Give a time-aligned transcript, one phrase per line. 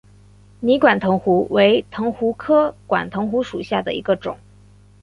[0.61, 4.39] 泥管藤壶为藤壶科管藤壶属下的一个种。